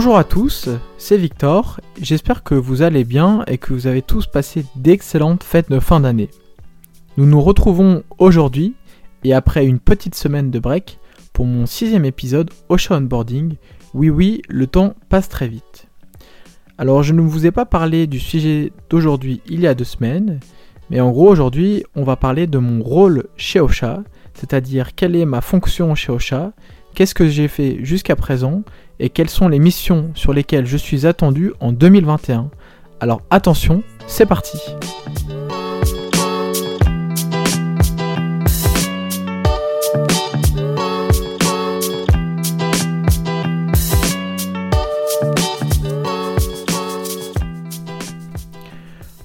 Bonjour 0.00 0.16
à 0.16 0.24
tous, 0.24 0.70
c'est 0.96 1.18
Victor, 1.18 1.78
j'espère 2.00 2.42
que 2.42 2.54
vous 2.54 2.80
allez 2.80 3.04
bien 3.04 3.44
et 3.46 3.58
que 3.58 3.74
vous 3.74 3.86
avez 3.86 4.00
tous 4.00 4.26
passé 4.26 4.64
d'excellentes 4.74 5.44
fêtes 5.44 5.70
de 5.70 5.78
fin 5.78 6.00
d'année. 6.00 6.30
Nous 7.18 7.26
nous 7.26 7.42
retrouvons 7.42 8.02
aujourd'hui 8.16 8.72
et 9.24 9.34
après 9.34 9.66
une 9.66 9.78
petite 9.78 10.14
semaine 10.14 10.50
de 10.50 10.58
break 10.58 10.98
pour 11.34 11.44
mon 11.44 11.66
sixième 11.66 12.06
épisode 12.06 12.50
Ocean 12.70 12.96
Onboarding. 12.96 13.56
Oui 13.92 14.08
oui, 14.08 14.40
le 14.48 14.66
temps 14.66 14.94
passe 15.10 15.28
très 15.28 15.48
vite. 15.48 15.86
Alors 16.78 17.02
je 17.02 17.12
ne 17.12 17.20
vous 17.20 17.44
ai 17.44 17.50
pas 17.50 17.66
parlé 17.66 18.06
du 18.06 18.20
sujet 18.20 18.72
d'aujourd'hui 18.88 19.42
il 19.50 19.60
y 19.60 19.66
a 19.66 19.74
deux 19.74 19.84
semaines, 19.84 20.40
mais 20.88 21.00
en 21.00 21.10
gros 21.10 21.28
aujourd'hui 21.28 21.84
on 21.94 22.04
va 22.04 22.16
parler 22.16 22.46
de 22.46 22.56
mon 22.56 22.82
rôle 22.82 23.24
chez 23.36 23.60
Osha, 23.60 24.02
c'est-à-dire 24.32 24.94
quelle 24.94 25.14
est 25.14 25.26
ma 25.26 25.42
fonction 25.42 25.94
chez 25.94 26.10
Osha, 26.10 26.54
qu'est-ce 26.94 27.14
que 27.14 27.28
j'ai 27.28 27.48
fait 27.48 27.78
jusqu'à 27.82 28.16
présent 28.16 28.62
et 28.98 29.08
quelles 29.08 29.30
sont 29.30 29.48
les 29.48 29.58
missions 29.58 30.10
sur 30.14 30.32
lesquelles 30.32 30.66
je 30.66 30.76
suis 30.76 31.06
attendu 31.06 31.52
en 31.60 31.72
2021. 31.72 32.50
Alors 33.00 33.22
attention, 33.30 33.82
c'est 34.06 34.26
parti 34.26 34.58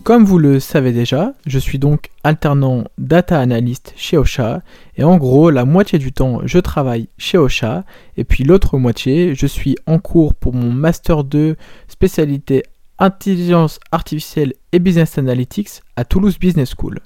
Comme 0.06 0.24
vous 0.24 0.38
le 0.38 0.60
savez 0.60 0.92
déjà, 0.92 1.34
je 1.48 1.58
suis 1.58 1.80
donc 1.80 2.12
alternant 2.24 2.84
data 3.00 3.40
analyst 3.40 3.92
chez 3.96 4.20
Osha 4.20 4.62
et 4.98 5.04
en 5.04 5.18
gros 5.18 5.50
la 5.50 5.66
moitié 5.66 5.98
du 5.98 6.14
temps 6.14 6.42
je 6.46 6.60
travaille 6.60 7.10
chez 7.18 7.40
Osha 7.40 7.86
et 8.16 8.24
puis 8.24 8.44
l'autre 8.44 8.78
moitié 8.78 9.34
je 9.34 9.48
suis 9.48 9.76
en 9.88 9.98
cours 9.98 10.36
pour 10.36 10.54
mon 10.54 10.72
master 10.72 11.24
2 11.24 11.56
spécialité 11.88 12.62
intelligence 13.00 13.80
artificielle 13.92 14.54
et 14.72 14.78
business 14.78 15.18
analytics 15.18 15.82
à 15.96 16.06
Toulouse 16.06 16.38
Business 16.38 16.76
School. 16.78 17.00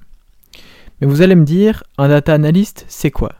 Mais 1.00 1.06
vous 1.06 1.22
allez 1.22 1.36
me 1.36 1.46
dire, 1.46 1.82
un 1.96 2.08
data 2.08 2.34
analyst 2.34 2.84
c'est 2.86 3.10
quoi? 3.10 3.32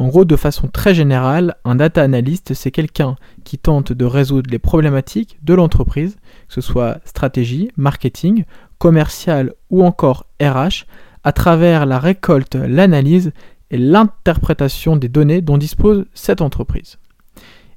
En 0.00 0.08
gros, 0.08 0.24
de 0.24 0.36
façon 0.36 0.66
très 0.66 0.94
générale, 0.94 1.56
un 1.66 1.74
data 1.74 2.02
analyst, 2.02 2.54
c'est 2.54 2.70
quelqu'un 2.70 3.16
qui 3.44 3.58
tente 3.58 3.92
de 3.92 4.06
résoudre 4.06 4.50
les 4.50 4.58
problématiques 4.58 5.38
de 5.42 5.52
l'entreprise, 5.52 6.16
que 6.48 6.54
ce 6.54 6.62
soit 6.62 7.00
stratégie, 7.04 7.70
marketing, 7.76 8.44
commercial 8.78 9.52
ou 9.68 9.84
encore 9.84 10.24
RH, 10.40 10.86
à 11.22 11.32
travers 11.32 11.84
la 11.84 11.98
récolte, 11.98 12.54
l'analyse 12.54 13.32
et 13.70 13.76
l'interprétation 13.76 14.96
des 14.96 15.10
données 15.10 15.42
dont 15.42 15.58
dispose 15.58 16.06
cette 16.14 16.40
entreprise. 16.40 16.96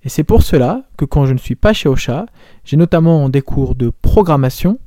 Et 0.04 0.08
c'est 0.08 0.24
pour 0.24 0.44
cela 0.44 0.84
que 0.96 1.04
quand 1.04 1.26
je 1.26 1.34
ne 1.34 1.38
suis 1.38 1.56
pas 1.56 1.74
chez 1.74 1.90
Ocha, 1.90 2.26
j'ai 2.64 2.78
notamment 2.78 3.28
des 3.28 3.42
cours 3.42 3.76
de 3.76 3.92
programmation, 4.02 4.80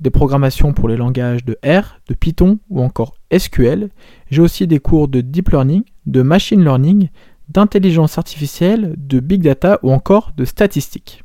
des 0.00 0.10
programmations 0.10 0.72
pour 0.72 0.88
les 0.88 0.96
langages 0.96 1.44
de 1.44 1.58
R, 1.64 2.00
de 2.08 2.14
Python 2.14 2.58
ou 2.70 2.80
encore 2.80 3.14
SQL. 3.36 3.90
J'ai 4.30 4.42
aussi 4.42 4.66
des 4.66 4.80
cours 4.80 5.08
de 5.08 5.20
deep 5.20 5.50
learning, 5.50 5.82
de 6.06 6.22
machine 6.22 6.62
learning, 6.62 7.08
d'intelligence 7.48 8.16
artificielle, 8.16 8.94
de 8.96 9.20
big 9.20 9.42
data 9.42 9.78
ou 9.82 9.92
encore 9.92 10.32
de 10.36 10.44
statistiques. 10.44 11.24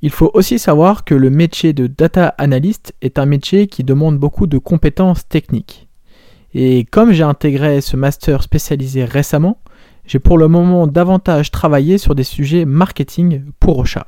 Il 0.00 0.10
faut 0.10 0.30
aussi 0.34 0.58
savoir 0.58 1.04
que 1.04 1.14
le 1.14 1.30
métier 1.30 1.72
de 1.72 1.86
data 1.86 2.28
analyst 2.38 2.92
est 3.02 3.18
un 3.18 3.26
métier 3.26 3.68
qui 3.68 3.84
demande 3.84 4.18
beaucoup 4.18 4.48
de 4.48 4.58
compétences 4.58 5.28
techniques. 5.28 5.86
Et 6.54 6.84
comme 6.84 7.12
j'ai 7.12 7.22
intégré 7.22 7.80
ce 7.80 7.96
master 7.96 8.42
spécialisé 8.42 9.04
récemment, 9.04 9.58
j'ai 10.04 10.18
pour 10.18 10.38
le 10.38 10.48
moment 10.48 10.86
davantage 10.88 11.50
travaillé 11.50 11.98
sur 11.98 12.14
des 12.14 12.24
sujets 12.24 12.64
marketing 12.64 13.44
pour 13.60 13.78
Ocha. 13.78 14.06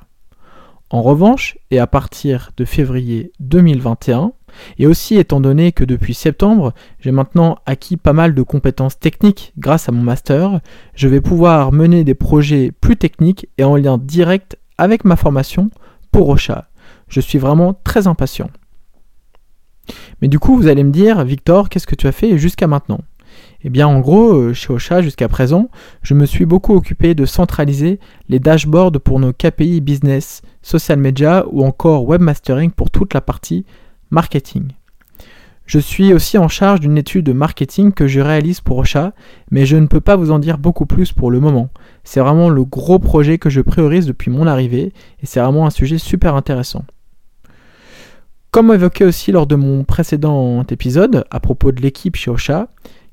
En 0.91 1.03
revanche, 1.03 1.59
et 1.71 1.79
à 1.79 1.87
partir 1.87 2.53
de 2.57 2.65
février 2.65 3.33
2021, 3.41 4.33
et 4.79 4.87
aussi 4.87 5.17
étant 5.17 5.41
donné 5.41 5.73
que 5.73 5.85
depuis 5.85 6.15
septembre, 6.15 6.73
j'ai 7.01 7.11
maintenant 7.11 7.59
acquis 7.67 7.97
pas 7.97 8.13
mal 8.13 8.35
de 8.35 8.43
compétences 8.43 8.99
techniques 8.99 9.53
grâce 9.59 9.89
à 9.89 9.93
mon 9.93 10.03
master, 10.03 10.61
je 10.95 11.09
vais 11.09 11.21
pouvoir 11.21 11.73
mener 11.73 12.05
des 12.05 12.15
projets 12.15 12.71
plus 12.81 12.97
techniques 12.97 13.49
et 13.59 13.65
en 13.65 13.77
lien 13.77 13.99
direct 13.99 14.57
avec 14.79 15.05
ma 15.05 15.17
formation 15.17 15.71
pour 16.13 16.29
Ocha. 16.29 16.69
Je 17.09 17.21
suis 17.21 17.39
vraiment 17.39 17.75
très 17.85 18.07
impatient. 18.07 18.51
Mais 20.23 20.29
du 20.29 20.39
coup, 20.39 20.57
vous 20.57 20.69
allez 20.69 20.85
me 20.85 20.93
dire, 20.93 21.25
Victor, 21.25 21.69
qu'est-ce 21.69 21.87
que 21.87 21.95
tu 21.95 22.07
as 22.07 22.13
fait 22.13 22.39
jusqu'à 22.39 22.67
maintenant? 22.67 23.01
Eh 23.63 23.71
bien, 23.71 23.87
en 23.87 24.01
gros, 24.01 24.35
euh, 24.35 24.55
chez 24.55 24.73
Ocha, 24.73 25.03
jusqu'à 25.03 25.29
présent, 25.29 25.69
je 26.03 26.15
me 26.15 26.27
suis 26.27 26.45
beaucoup 26.45 26.75
occupé 26.75 27.15
de 27.15 27.25
centraliser 27.25 27.99
les 28.29 28.39
dashboards 28.39 29.01
pour 29.01 29.21
nos 29.21 29.33
KPI 29.33 29.81
business, 29.81 30.43
social 30.65 30.99
media 30.99 31.45
ou 31.53 31.65
encore 31.65 32.09
webmastering 32.09 32.73
pour 32.73 32.91
toute 32.91 33.15
la 33.15 33.21
partie 33.21 33.65
marketing. 34.11 34.73
Je 35.67 35.79
suis 35.79 36.13
aussi 36.13 36.37
en 36.37 36.49
charge 36.49 36.81
d'une 36.81 36.99
étude 36.99 37.25
de 37.25 37.33
marketing 37.33 37.93
que 37.93 38.07
je 38.07 38.21
réalise 38.21 38.61
pour 38.61 38.79
Ocha, 38.79 39.13
mais 39.51 39.65
je 39.65 39.77
ne 39.77 39.87
peux 39.87 40.01
pas 40.01 40.17
vous 40.17 40.31
en 40.31 40.39
dire 40.39 40.59
beaucoup 40.59 40.85
plus 40.87 41.13
pour 41.13 41.31
le 41.31 41.41
moment. 41.41 41.71
C'est 42.03 42.21
vraiment 42.21 42.49
le 42.49 42.65
gros 42.65 42.99
projet 42.99 43.39
que 43.39 43.49
je 43.49 43.61
priorise 43.61 44.07
depuis 44.07 44.31
mon 44.31 44.47
arrivée 44.47 44.93
et 45.23 45.27
c'est 45.27 45.41
vraiment 45.41 45.67
un 45.67 45.71
sujet 45.71 45.99
super 45.99 46.35
intéressant. 46.35 46.85
Comme 48.51 48.73
évoqué 48.73 49.05
aussi 49.05 49.33
lors 49.33 49.47
de 49.47 49.57
mon 49.57 49.85
précédent 49.85 50.63
épisode 50.69 51.25
à 51.31 51.41
propos 51.41 51.73
de 51.73 51.81
l'équipe 51.81 52.17
chez 52.17 52.31
Ocha, 52.31 52.69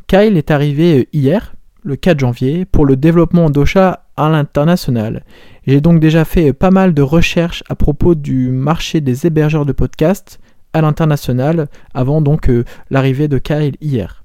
Kyle 0.07 0.37
est 0.37 0.51
arrivé 0.51 1.07
hier, 1.13 1.55
le 1.83 1.95
4 1.95 2.19
janvier, 2.19 2.65
pour 2.65 2.85
le 2.85 2.95
développement 2.95 3.49
d'Ocha 3.49 4.05
à 4.21 4.29
l'international. 4.29 5.23
J'ai 5.65 5.81
donc 5.81 5.99
déjà 5.99 6.25
fait 6.25 6.53
pas 6.53 6.71
mal 6.71 6.93
de 6.93 7.01
recherches 7.01 7.63
à 7.69 7.75
propos 7.75 8.13
du 8.13 8.49
marché 8.51 9.01
des 9.01 9.25
hébergeurs 9.25 9.65
de 9.65 9.71
podcasts 9.71 10.39
à 10.73 10.81
l'international 10.81 11.67
avant 11.93 12.21
donc 12.21 12.49
euh, 12.49 12.63
l'arrivée 12.89 13.27
de 13.27 13.39
Kyle 13.39 13.75
hier. 13.81 14.21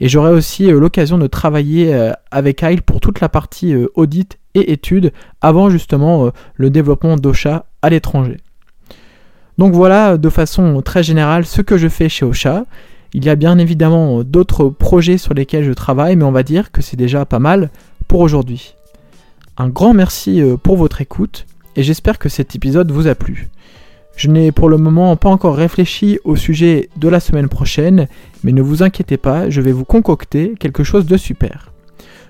Et 0.00 0.08
j'aurai 0.08 0.32
aussi 0.32 0.70
euh, 0.70 0.80
l'occasion 0.80 1.18
de 1.18 1.26
travailler 1.26 1.94
euh, 1.94 2.12
avec 2.30 2.58
Kyle 2.58 2.82
pour 2.82 3.00
toute 3.00 3.20
la 3.20 3.28
partie 3.28 3.74
audit 3.94 4.38
et 4.54 4.72
études 4.72 5.12
avant 5.42 5.68
justement 5.68 6.30
le 6.54 6.70
développement 6.70 7.16
d'Ocha 7.16 7.66
à 7.82 7.90
l'étranger. 7.90 8.38
Donc 9.58 9.74
voilà 9.74 10.16
de 10.16 10.28
façon 10.30 10.80
très 10.82 11.02
générale 11.02 11.44
ce 11.44 11.60
que 11.60 11.76
je 11.76 11.88
fais 11.88 12.08
chez 12.08 12.24
Ocha. 12.24 12.64
Il 13.12 13.24
y 13.24 13.28
a 13.28 13.36
bien 13.36 13.58
évidemment 13.58 14.24
d'autres 14.24 14.68
projets 14.70 15.18
sur 15.18 15.34
lesquels 15.34 15.64
je 15.64 15.72
travaille, 15.72 16.16
mais 16.16 16.24
on 16.24 16.32
va 16.32 16.42
dire 16.42 16.72
que 16.72 16.80
c'est 16.80 16.96
déjà 16.96 17.26
pas 17.26 17.38
mal 17.38 17.70
pour 18.08 18.20
aujourd'hui. 18.20 18.74
Un 19.58 19.68
grand 19.68 19.94
merci 19.94 20.40
euh, 20.42 20.56
pour 20.56 20.76
votre 20.76 21.00
écoute 21.00 21.46
et 21.76 21.82
j'espère 21.82 22.18
que 22.18 22.28
cet 22.28 22.54
épisode 22.54 22.90
vous 22.90 23.06
a 23.06 23.14
plu. 23.14 23.48
Je 24.16 24.28
n'ai 24.28 24.50
pour 24.50 24.68
le 24.68 24.78
moment 24.78 25.16
pas 25.16 25.28
encore 25.28 25.56
réfléchi 25.56 26.18
au 26.24 26.36
sujet 26.36 26.88
de 26.96 27.08
la 27.08 27.20
semaine 27.20 27.48
prochaine, 27.48 28.08
mais 28.44 28.52
ne 28.52 28.62
vous 28.62 28.82
inquiétez 28.82 29.18
pas, 29.18 29.50
je 29.50 29.60
vais 29.60 29.72
vous 29.72 29.84
concocter 29.84 30.54
quelque 30.58 30.84
chose 30.84 31.06
de 31.06 31.16
super. 31.16 31.72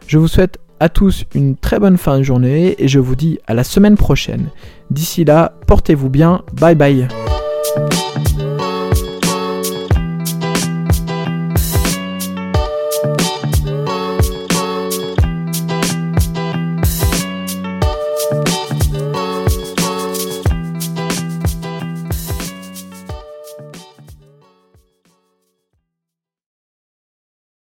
Je 0.06 0.18
vous 0.18 0.28
souhaite 0.28 0.58
à 0.80 0.88
tous 0.88 1.24
une 1.34 1.56
très 1.56 1.78
bonne 1.78 1.96
fin 1.96 2.18
de 2.18 2.22
journée 2.22 2.74
et 2.78 2.88
je 2.88 2.98
vous 2.98 3.16
dis 3.16 3.38
à 3.46 3.54
la 3.54 3.64
semaine 3.64 3.96
prochaine. 3.96 4.48
D'ici 4.90 5.24
là, 5.24 5.54
portez-vous 5.66 6.10
bien, 6.10 6.42
bye 6.54 6.74
bye. 6.74 7.08